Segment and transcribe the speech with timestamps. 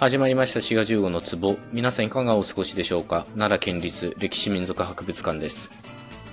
[0.00, 1.58] 始まりました滋賀15の壺。
[1.74, 3.26] 皆さんいかがお過ごしでしょうか？
[3.36, 5.68] 奈良県立歴史民族博物館です。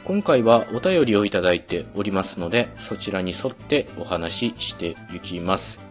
[0.05, 5.81] 今回はお便りをいただいておりますので、そちらに沿ってお話ししていきます。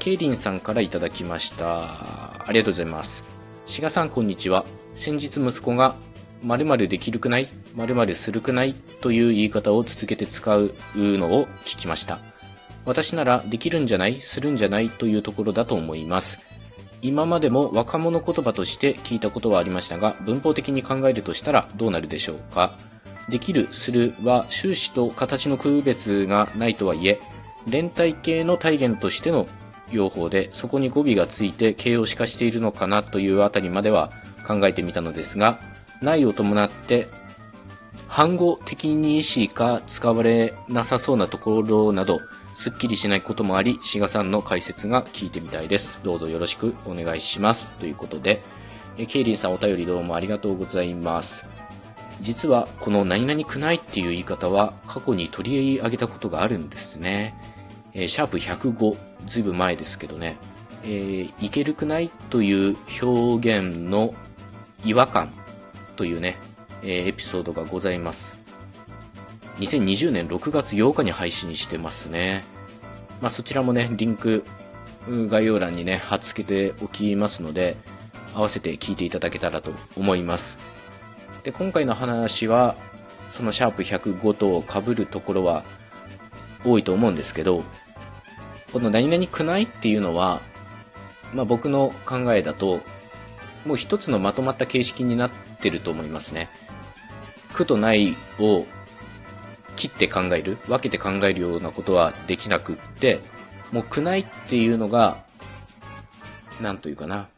[0.00, 2.44] ケイリンさんからいただきました。
[2.44, 3.22] ありがとうございます。
[3.66, 4.64] 志賀さんこんにちは。
[4.92, 5.94] 先日息子が
[6.42, 7.48] 〇〇できるくない？
[7.76, 8.74] 〇〇するくない？
[9.00, 12.18] という言い方を続けて使うのを聞きました。
[12.84, 14.20] 私ならできるんじゃない？
[14.20, 14.90] するんじゃない？
[14.90, 16.50] というところだと思います。
[17.02, 22.70] 今までも若者言葉として聞いたことはありましたが、文法的に考えるとしたらどうなるでしょうか？
[23.28, 27.20] できる、するは終始と形の区別がないとはいえ、
[27.66, 29.48] 連帯形の体現としての
[29.90, 34.12] 用法で、そこに語尾がついて形容詞化しているのかなというあたりまでは
[34.46, 35.60] 考えてみたのですが、
[36.00, 37.08] ないを伴って、
[38.06, 42.20] 反語的にしか使われなさそうなところなど、
[42.54, 46.00] すっきりしないこともあり、志賀さんの解説が聞いてみたいです。
[46.02, 47.70] どうぞよろしくお願いします。
[47.72, 48.42] ということで、
[48.98, 51.44] えケイリンさんお便りどうもありがとうございます。
[52.20, 57.34] 実は、この何々くないっていう言い方は過去に取り上げたことがあるんですね。
[57.94, 60.36] えーシャープ105、ずいぶん前ですけどね。
[60.84, 64.14] えーいけるくないという表現の
[64.84, 65.32] 違和感
[65.96, 66.38] というね、
[66.82, 68.41] えーエピソードがございます。
[69.58, 72.44] 2020年6月8日に配信してますね。
[73.20, 74.44] まあ、そちらもね、リンク、
[75.08, 77.76] 概要欄にね、貼っ付けておきますので、
[78.34, 80.56] 合わせて聞いていただけたらと思います。
[81.42, 82.76] で、今回の話は、
[83.30, 85.64] そのシャープ105と被るところは
[86.64, 87.64] 多いと思うんですけど、
[88.72, 90.40] この何々くないっていうのは、
[91.34, 92.80] まあ、僕の考えだと、
[93.64, 96.50] もう一つのまとまった形式になってると思いますね。
[97.52, 98.66] 苦とないを
[99.76, 103.20] 切って考える、分けて考えるようなことはできなくって、
[103.72, 105.24] もう苦ないっていうのが、
[106.60, 107.28] なんというかな。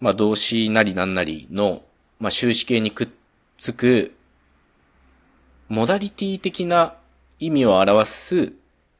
[0.00, 1.82] まあ動詞なりなんなりの、
[2.20, 3.08] まあ終止形にくっ
[3.56, 4.14] つく、
[5.68, 6.94] モダリティ的な
[7.38, 8.52] 意味を表す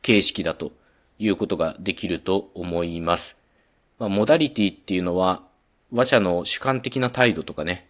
[0.02, 0.72] 形式だと
[1.18, 3.36] いうことができると思います。
[3.98, 5.42] まあモダリティっていうのは、
[5.92, 7.88] 話者の主観的な態度とかね、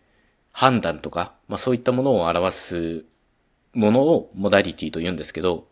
[0.53, 3.05] 判断とか、まあそういったものを表す
[3.75, 5.67] ものをモダリティと言うんですけど、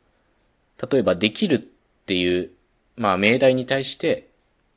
[0.91, 1.59] 例えばできるっ
[2.07, 2.51] ていう、
[2.97, 4.29] まあ命題に対して、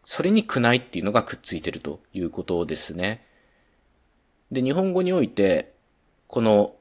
[0.03, 3.25] それに苦ないっていうのがくっついてるということですね。
[4.51, 5.73] で、日本語において、
[6.27, 6.75] この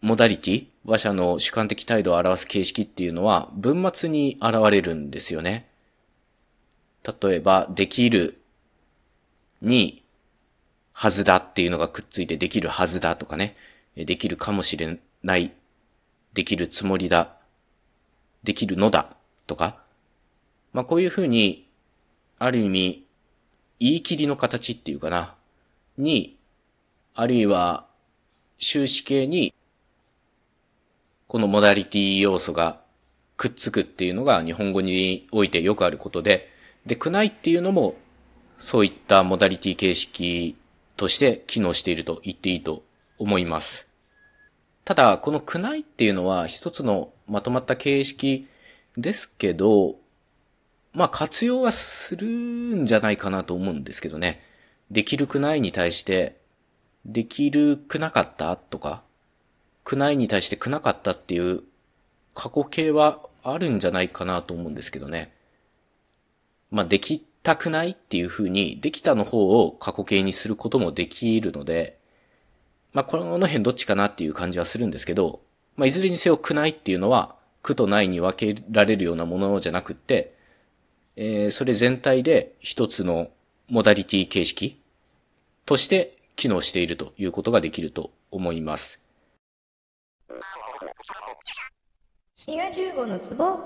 [0.00, 5.68] モダリティ、話者の主観的態度を表す形式っていうのは文末に現れるんですよね。
[7.04, 8.40] 例えば、できる
[9.60, 10.02] に、
[10.92, 13.56] はずだっていうのがくっついてできるはずだとかね、
[13.96, 15.52] できるかもしれない
[16.34, 17.36] できるつもりだ、
[18.42, 19.16] できるのだ、
[19.46, 19.78] とか、
[20.72, 21.68] まあこういうふうに、
[22.38, 23.06] ある意味、
[23.78, 25.34] 言い切りの形っていうかな、
[25.98, 26.36] に、
[27.14, 27.86] あるいは、
[28.58, 29.54] 終止形に、
[31.28, 32.80] このモダリティ要素が
[33.36, 36.48] くっつくっていうのが日本語においてよくあることで、
[36.86, 37.96] で、くないっていうのも、
[38.58, 40.56] そういったモダリティ形式
[40.96, 42.82] として機能していると言っていいと
[43.18, 43.91] 思います。
[44.84, 48.48] ただ、このくないっていうのは一つのまとまった形式
[48.96, 49.96] ですけど、
[50.92, 54.42] まあ活用はするんじゃないかなと思うんですけどね。
[54.90, 56.36] できるくないに対して、
[57.06, 59.02] できるくなかったとか、
[59.84, 61.62] くないに対してくなかったっていう
[62.34, 65.32] 過去形はあるんじゃないかなと思うんですけどね。
[66.70, 71.98] まあできたくないっていう風に、できたの方を過去形にすることもできるので、
[72.92, 75.40] まあ、この辺どっちかなっていう感じはするんですけど、
[75.76, 80.34] まあ、いずれにせよ苦ないっていうのは、苦とないに分けられるようなものじゃなくって、
[81.16, 83.30] えー、それ全体で一つの
[83.68, 84.80] モダリティ形式
[85.64, 89.00] として機能しているということができると思います。
[92.34, 93.58] 滋賀15のツボ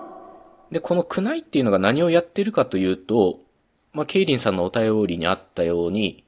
[0.71, 3.41] で、この苦ないっていうのが何をやってるかというと、
[3.93, 6.26] まあ、ケイリンさんのお便りにあったように、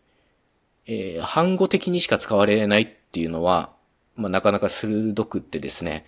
[0.91, 3.73] えー、反語的にしか使われないっていうのは、
[4.17, 6.07] まあ、なかなか鋭くってですね。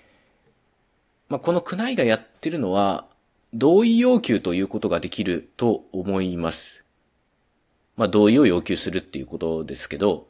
[1.28, 3.06] まあ、このクナイがやってるのは、
[3.52, 6.82] 同意要求ということができると思います。
[7.96, 10.28] まあ、同意を要求するっていうことですけど、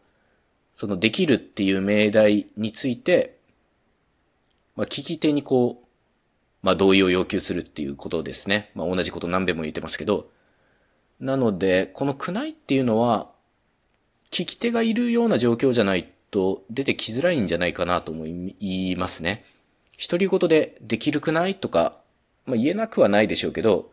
[0.74, 3.38] そのできるっていう命題について、
[4.74, 5.86] まあ、聞き手にこう、
[6.62, 8.72] まあ、同意を要求するっていうことですね。
[8.74, 10.28] まあ、同じこと何遍も言ってますけど。
[11.20, 13.30] なので、このクナイっていうのは、
[14.30, 19.44] 聞き手がいるような状況じゃないと出てきづらいんじゃないかなと思いますね。
[20.00, 21.98] 独り言でできるくないとか、
[22.46, 23.90] まあ、言えなくはないでしょうけど、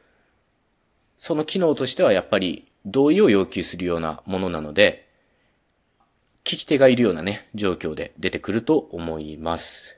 [1.17, 5.07] その機能としてはやっぱり同意を要求するようなものなので、
[6.43, 9.97] 聞き手がいるようなね、状況で出てくると思います。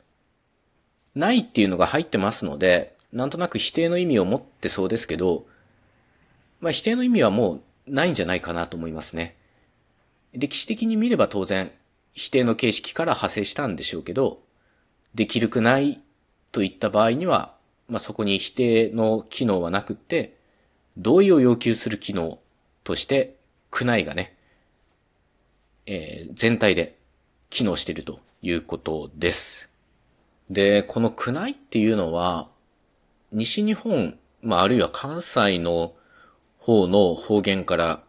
[1.13, 5.45] ないっていうのが入ってますので、なんとなく否定の意味を持ってそうですけど、
[6.61, 9.35] まあ否定の意味はもうないんじゃないかなと思いますね。
[10.33, 11.71] 歴史的に見れば当然、
[12.13, 14.41] 否定の形式から派生したんでしょうけど、
[15.15, 16.01] できるくない
[16.51, 17.55] といった場合には、
[17.87, 20.37] まあそこに否定の機能はなくって、
[20.97, 22.39] 同意を要求する機能
[22.83, 23.35] として、
[23.71, 24.35] くないがね、
[25.85, 26.97] えー、全体で
[27.49, 29.69] 機能しているということです。
[30.49, 32.49] で、このくないっていうのは、
[33.31, 35.93] 西日本、まあ、あるいは関西の
[36.57, 38.03] 方の方言から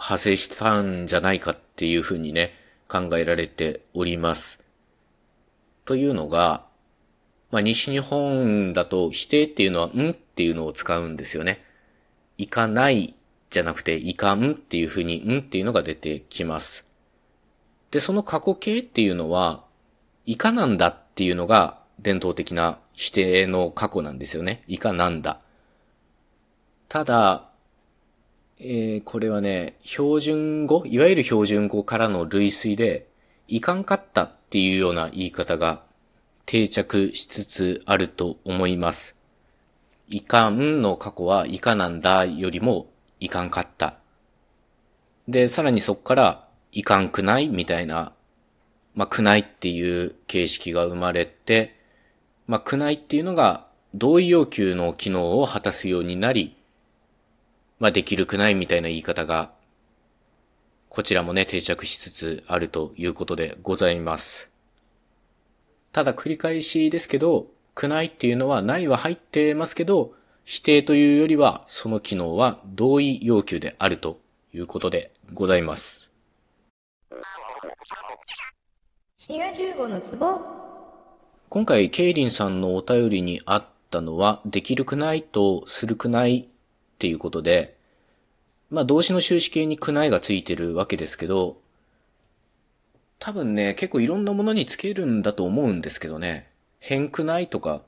[0.00, 2.54] 派生したんじゃないかっていうふうにね、
[2.88, 4.58] 考えられております。
[5.84, 6.64] というのが、
[7.50, 11.62] まあ、西日本だと否定っていうのはんっていうのを使うんですよね。
[12.38, 13.14] 行かない
[13.50, 16.86] じゃなくて、いかんっていうふうにんっていうのが出てきます。
[17.90, 19.64] で、その過去形っていうのは、
[20.24, 24.62] いかなんだっていうのが伝統的な否定の過去なんですよね。
[24.66, 25.40] いかなんだ。
[26.88, 27.49] ただ、
[28.62, 33.08] えー、これはね、標準語、いわゆる標準語からの類推で、
[33.48, 35.82] いかんかったっていうような言い方が
[36.44, 39.16] 定着しつつあると思います。
[40.10, 43.96] いかんの過去はいかなんだよりもいかんかった。
[45.26, 48.12] で、さらにそこからいかんくないみたいな、
[48.94, 51.76] まあ、くないっていう形式が生まれて、
[52.46, 56.59] まあ、くないっていうのが同意要求の機能を果たすようになり、
[57.80, 59.52] まあ、できるくないみたいな言い方が、
[60.90, 64.50] こちらもね、定着しつつあるということでございます。
[65.90, 70.12] ただ繰り返しですけど、くないっていうのはないは入ってますけど、
[70.44, 74.20] 否定というよりは、その機能は同意要求であると
[74.52, 76.12] いうことでございます。
[81.48, 86.48] 今回、ケイリンさんのお便りにあったのは、できるくないとするくない
[87.00, 87.78] っていうことで、
[88.68, 91.56] まあ動詞の終止形にくないがついてるわけですけど、
[93.18, 97.82] 多分ね、結構いろんなものにつけるんだと思うんですけどね、変くないとか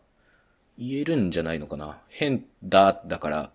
[0.79, 1.99] 言えるんじゃないのかな。
[2.09, 3.53] 変だ、だから、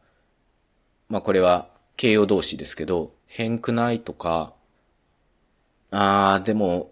[1.10, 4.54] まあこれは形容動詞ですけど、変くないとか、
[5.90, 6.92] あー、でも、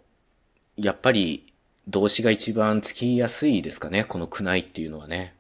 [0.75, 1.53] やっぱり
[1.88, 5.34] 動詞が一番つきやすいですかね、このくないっていうのはね。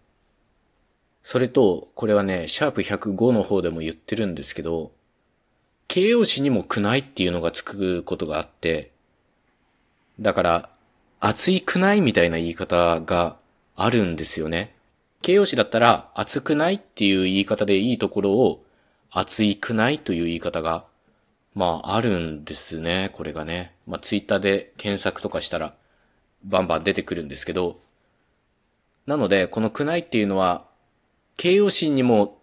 [1.27, 4.91] それと、これはね、シャープ105の方でも言ってるんですけど、
[5.87, 8.91] 形容詞にもくないっていうのがつくことがあって、
[10.19, 10.69] だから、
[11.19, 13.37] 熱いくないみたいな言い方が
[13.75, 14.75] あるんですよね。
[15.23, 18.63] 形容詞だったら、熱くないっていう言い方でいいところを、
[19.09, 20.85] 熱いくないという言い方が、
[21.55, 23.73] まあ、あるんですね、これがね。
[23.87, 25.73] まあ、ツイッターで検索とかしたら、
[26.43, 27.79] バンバン出てくるんですけど、
[29.07, 30.64] なので、このくないっていうのは、
[31.37, 32.37] 形容詞にも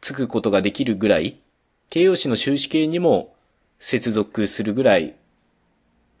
[0.00, 1.40] つくことができるぐらい、
[1.90, 3.34] 形容詞の終止形にも
[3.78, 5.14] 接続するぐらい、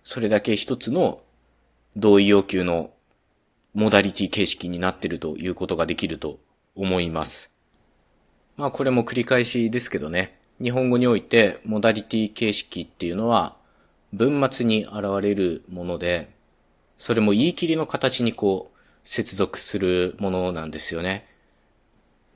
[0.04, 1.20] それだけ一つの
[1.96, 2.90] 同意要求の
[3.74, 6.38] モダリティ形式になっているということができると
[6.74, 7.50] 思います。
[8.56, 13.56] まあこれも繰り返しですけどね、日本語においてモダリティ形式っていうのは
[14.12, 16.34] 文末に現れるもので、
[16.98, 21.26] それも言い切りの形にこう、接続するものなんですよね。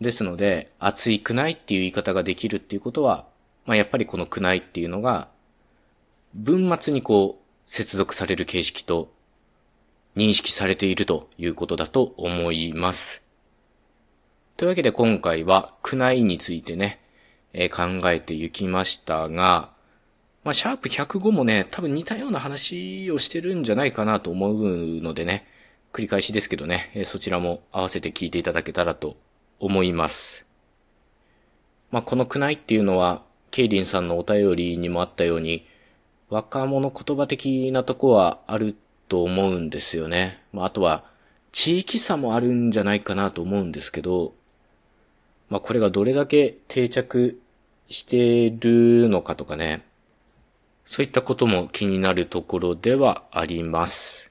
[0.00, 3.26] ですので、熱いくないっていう言い方ができるっていうことは、
[3.64, 5.28] まあやっぱりこのくないっていうのが、
[6.34, 9.12] 文末にこう、接続される形式と
[10.16, 13.22] 認識されているということだと思います。
[14.56, 17.00] というわけで今回は、くないについてね、
[17.52, 19.70] えー、考えていきましたが、
[20.44, 25.46] まあ、シャープ105もね、多分似たような話をしてるんじゃないかなと思うのでね、
[25.92, 29.16] 繰り返しですけどね、えそちらも合わせて聞いていただけたらと
[29.58, 30.44] 思います。
[31.90, 35.66] まあ、このくないっていうのは、ケイリンさんのお便りにもあったように、
[36.28, 38.76] 若者言葉的なとこはある
[39.08, 40.42] と思うんですよね。
[40.52, 41.04] まあ、あとは、
[41.52, 44.34] 地域差もあるんじゃないかなと思うんですけど、
[45.48, 47.40] まあ、これがどれだけ定着
[47.88, 49.84] してるのかとかね、
[50.86, 54.30] そういったことも気になるところではあります。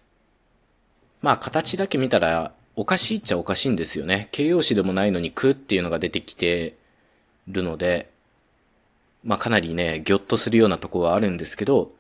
[1.22, 4.28] まあ形だけ見たらおかしいっちゃおかしいんですよね。
[4.32, 6.76] 形容詞でもないのにくっていうのが出てきて
[7.48, 8.10] るので、
[9.24, 11.92] まあかなりね、ぎょっとするようなとこはあるんですけど、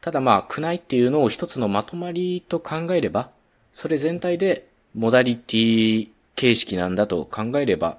[0.00, 3.30] ただまあ、くないっていうのを一つのまとまりと考えれば、
[3.74, 7.98] それ全体でモダリティ形式なんだと考えれば、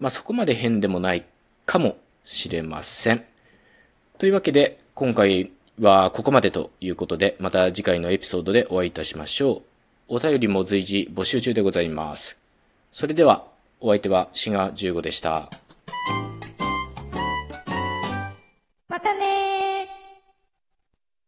[0.00, 1.24] まあそこまで変でもない
[1.64, 3.24] かもしれません。
[4.18, 9.71] というわけで、今回はここまでということで、また次回のエピソードでお会いいたしましょう。
[10.14, 12.36] お便りも随時募集中でございます。
[12.92, 13.46] それでは、
[13.80, 15.48] お相手はシガ15でした。